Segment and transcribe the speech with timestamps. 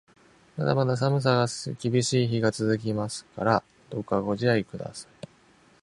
[0.57, 1.47] まだまだ寒さが
[1.79, 5.27] 厳しい日が続きますから、どうかご自愛ください。